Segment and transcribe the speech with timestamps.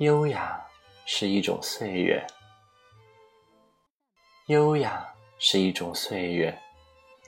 [0.00, 0.58] 优雅
[1.04, 2.26] 是一种岁月，
[4.46, 5.06] 优雅
[5.38, 6.58] 是一种岁月，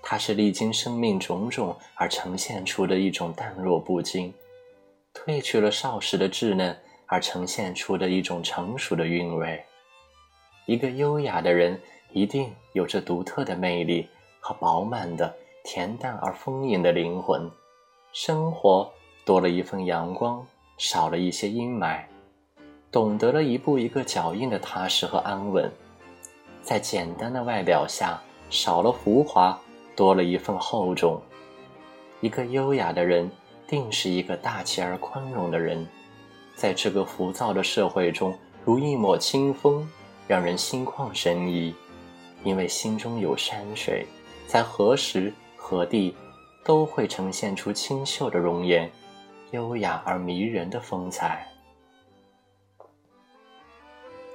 [0.02, 4.32] 它是历经生命种种而呈现出的一种淡若不惊，
[5.12, 6.74] 褪去了少时的稚嫩
[7.04, 9.62] 而呈现出的一种成熟的韵味。
[10.64, 11.78] 一个优雅的人
[12.12, 14.08] 一定有着独特的魅力
[14.40, 15.36] 和饱满的、
[15.66, 17.50] 恬淡而丰盈的灵魂，
[18.14, 18.90] 生活
[19.26, 20.46] 多了一份阳光，
[20.78, 22.02] 少了一些阴霾。
[22.92, 25.72] 懂得了一步一个脚印的踏实和安稳，
[26.60, 29.58] 在简单的外表下少了浮华，
[29.96, 31.18] 多了一份厚重。
[32.20, 33.30] 一个优雅的人，
[33.66, 35.88] 定是一个大气而宽容的人，
[36.54, 39.88] 在这个浮躁的社会中，如一抹清风，
[40.28, 41.74] 让人心旷神怡。
[42.44, 44.04] 因为心中有山水，
[44.46, 46.14] 在何时何地，
[46.62, 48.90] 都会呈现出清秀的容颜，
[49.52, 51.48] 优雅而迷人的风采。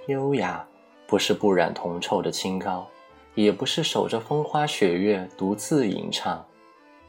[0.08, 0.66] 优雅，
[1.05, 2.88] 不是不染铜臭的清高，
[3.36, 6.45] 也不是守着风花雪月独自吟唱，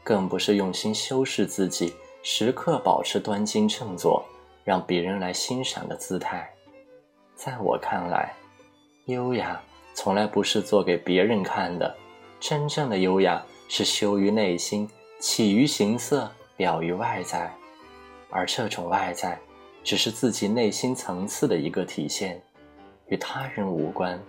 [0.03, 4.21] 更不是用心修饰自己，时刻保持端襟正坐，
[4.65, 6.49] 让别人来欣赏的姿态。
[7.35, 8.33] 在我看来，
[9.05, 9.61] 优雅
[9.93, 11.95] 从来不是做给别人看的，
[12.37, 14.85] 真正的优雅是修于内心，
[15.21, 17.49] 起于形色，表于外在，
[18.29, 19.39] 而这种外在，
[19.85, 22.41] 只是自己内心层次的一个体现。
[23.09, 24.19] 与他人无关。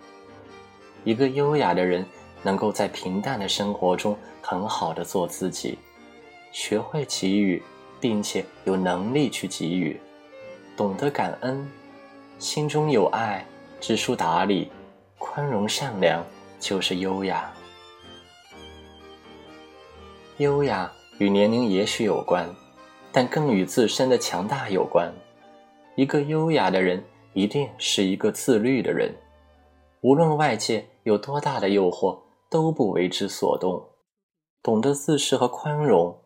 [1.04, 2.04] 一个优雅的人，
[2.42, 5.78] 能够在平淡的生活中很好的做自己，
[6.52, 7.62] 学会给予，
[8.00, 9.98] 并且有能力去给予，
[10.76, 11.66] 懂得感恩，
[12.38, 13.44] 心中有爱，
[13.80, 14.70] 知书达理，
[15.18, 16.24] 宽容善良，
[16.58, 17.50] 就是优雅。
[20.38, 22.48] 优雅与年龄也许有关，
[23.12, 25.10] 但更与自身的强大有关。
[25.96, 27.02] 一个优雅的人。
[27.32, 29.14] 一定是一个自律的人，
[30.00, 32.18] 无论外界有多大的诱惑，
[32.48, 33.82] 都不为之所动，
[34.62, 36.16] 懂得自视和宽容。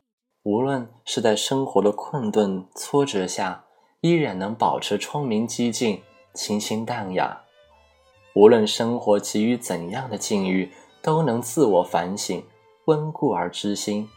[0.45, 3.65] 无论是在生活的困顿挫折下，
[4.01, 6.03] 依然能保持聪明机警、
[6.34, 7.43] 清新淡雅。
[8.34, 10.71] 无论生活给予怎样的境遇，
[11.01, 12.43] 都能自我反省，
[12.87, 14.09] 温故而知新，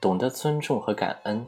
[0.00, 1.46] 懂得尊重和感恩。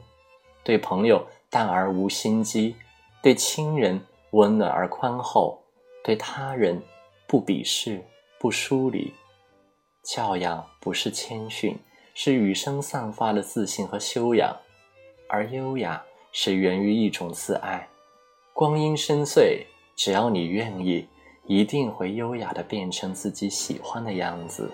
[0.64, 2.74] 对朋友淡而无心机，
[3.22, 4.00] 对亲人。
[4.32, 5.58] 温暖而宽厚，
[6.04, 6.80] 对他人
[7.26, 8.04] 不鄙视、
[8.38, 9.12] 不疏离。
[10.02, 11.78] 教养不是谦逊，
[12.14, 14.54] 是与生散发的自信和修养；
[15.28, 16.02] 而优雅
[16.32, 17.88] 是源于一种自爱。
[18.52, 19.64] 光阴深邃，
[19.96, 21.06] 只要你愿意，
[21.46, 24.70] 一定会优雅的变成自己喜欢的样子。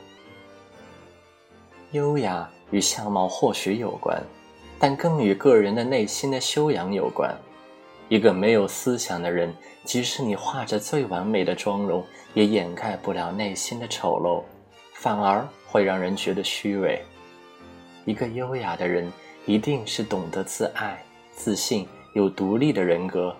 [1.92, 4.20] 优雅与相貌或许有关，
[4.78, 7.36] 但更与个人的内心的修养有关。
[8.08, 12.04] 一个没有思想的人，即使你画着最完美的妆容，
[12.34, 14.42] 也掩盖不了内心的丑陋，
[14.92, 17.02] 反而会让人觉得虚伪。
[18.04, 19.10] 一个优雅的人，
[19.46, 23.34] 一定是懂得自爱、自信、有独立的人格，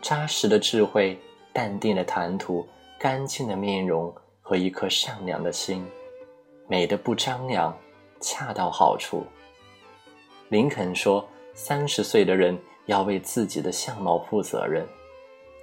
[0.00, 1.18] 扎实的智慧、
[1.52, 2.66] 淡定的谈吐、
[2.98, 5.86] 干净的面容和一颗善良的心，
[6.66, 7.76] 美的不张扬，
[8.18, 9.26] 恰到好处。
[10.48, 12.58] 林肯说：“三十岁的人。”
[12.90, 14.84] 要为自己的相貌负责任。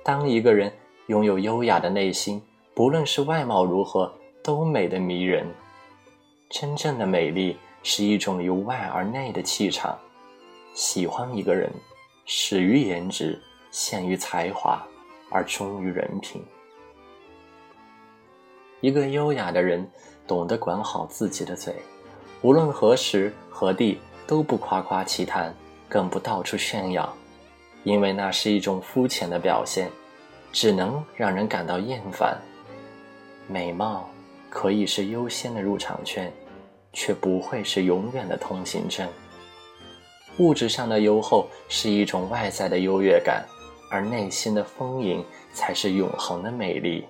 [0.01, 0.71] 当一个人
[1.07, 2.41] 拥有优雅的内心，
[2.73, 4.09] 不论是外貌如何，
[4.41, 5.45] 都美得迷人。
[6.49, 9.99] 真正的美丽是一种由外而内的气场。
[10.73, 11.69] 喜欢一个人，
[12.25, 13.37] 始于颜值，
[13.71, 14.81] 陷于才华，
[15.29, 16.41] 而忠于人品。
[18.79, 19.85] 一个优雅的人，
[20.25, 21.75] 懂得管好自己的嘴，
[22.41, 25.53] 无论何时何地，都不夸夸其谈。
[25.89, 27.15] 更不到处炫耀，
[27.83, 29.89] 因为那是一种肤浅的表现，
[30.51, 32.37] 只能让人感到厌烦。
[33.47, 34.09] 美貌
[34.49, 36.31] 可以是优先的入场券，
[36.91, 39.07] 却不会是永远的通行证。
[40.39, 43.45] 物质上的优厚是一种外在的优越感，
[43.89, 45.23] 而内心的丰盈
[45.53, 47.05] 才是永恒的美丽。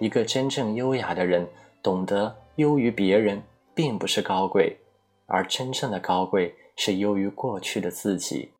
[0.00, 1.46] 一个真正优雅的人，
[1.82, 3.40] 懂得优于别人，
[3.74, 4.76] 并不是高贵，
[5.26, 6.54] 而真正的高贵。
[6.82, 8.54] 是优于过去的自己，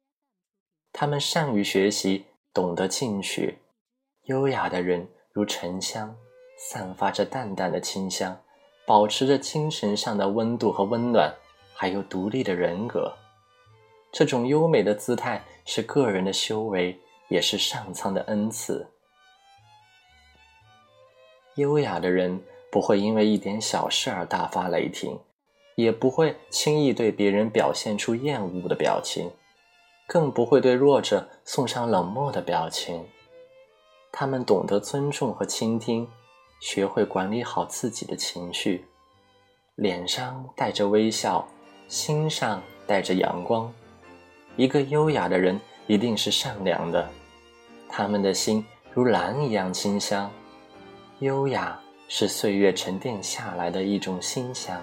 [0.92, 3.56] 他们善于学习，懂得进取。
[4.24, 6.14] 优雅的人如沉香，
[6.58, 8.38] 散发着淡淡的清香，
[8.86, 11.34] 保持着精神上的温度和温暖，
[11.72, 13.16] 还有独立的人格。
[14.12, 17.00] 这种优美的姿态是个人的修为，
[17.30, 18.86] 也是上苍的恩赐。
[21.54, 22.38] 优雅的人
[22.70, 25.18] 不会因为一点小事而大发雷霆。
[25.80, 29.30] 也不会轻易对别人表现出厌恶的表情，
[30.06, 33.06] 更不会对弱者送上冷漠的表情。
[34.12, 36.08] 他们懂得尊重和倾听，
[36.60, 38.84] 学会管理好自己的情绪，
[39.76, 41.46] 脸上带着微笑，
[41.86, 43.72] 心上带着阳光。
[44.56, 47.08] 一个优雅的人一定是善良的，
[47.88, 50.30] 他们的心如兰一样清香。
[51.20, 54.82] 优雅是岁月沉淀下来的一种馨香。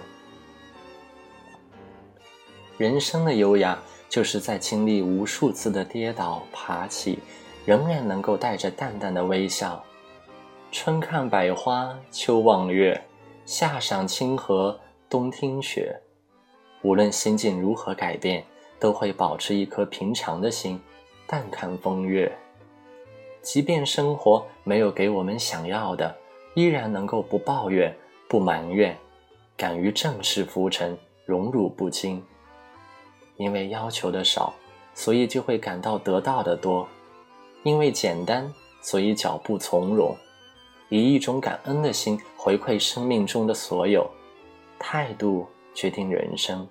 [2.77, 3.75] 人生的优雅，
[4.07, 7.17] 就是在经历无数次的跌倒爬起，
[7.65, 9.83] 仍然能够带着淡淡的微笑。
[10.71, 13.03] 春看百花，秋望月，
[13.47, 14.79] 夏赏清河，
[15.09, 15.99] 冬听雪。
[16.83, 18.45] 无论心境如何改变，
[18.79, 20.79] 都会保持一颗平常的心，
[21.25, 22.31] 淡看风月。
[23.41, 26.15] 即便生活没有给我们想要的，
[26.53, 27.91] 依然能够不抱怨、
[28.29, 28.95] 不埋怨，
[29.55, 30.95] 敢于正视浮沉，
[31.25, 32.23] 荣辱不惊。
[33.37, 34.53] 因为要求的少，
[34.93, 36.87] 所以就会感到得到的多；
[37.63, 40.15] 因为简单，所以脚步从容。
[40.89, 44.09] 以一种感恩的心回馈生命中的所有，
[44.79, 46.67] 态度决定人生。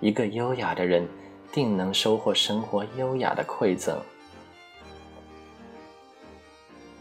[0.00, 1.08] 一个优雅的人，
[1.50, 4.00] 定能收获生活优雅的馈赠。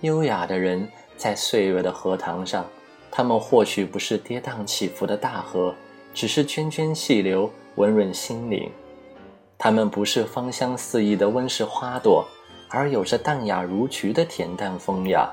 [0.01, 2.65] 优雅的人在岁月的荷塘上，
[3.11, 5.75] 他们或许不是跌宕起伏的大河，
[6.11, 8.71] 只是涓涓细流，温润心灵。
[9.57, 12.25] 它们不是芳香四溢的温室花朵，
[12.69, 15.31] 而有着淡雅如菊的恬淡风雅。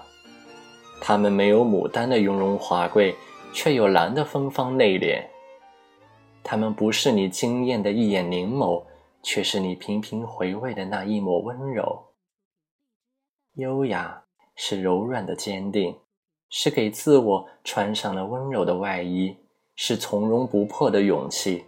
[1.00, 3.14] 它们没有牡丹的雍容华贵，
[3.52, 5.25] 却有兰的芬芳内敛。
[6.43, 8.85] 它们不是你惊艳的一眼凝眸，
[9.23, 12.06] 却是你频频回味的那一抹温柔。
[13.55, 14.25] 优雅
[14.56, 15.96] 是柔软的坚定，
[16.50, 19.37] 是给自我穿上了温柔的外衣，
[19.75, 21.64] 是从容不迫的勇气。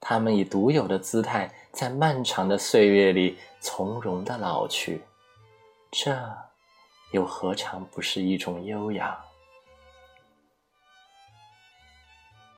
[0.00, 5.02] 他们以独有的姿态，在漫长的岁月里从容的老去，
[5.90, 6.16] 这
[7.12, 9.25] 又何尝不是一种优雅？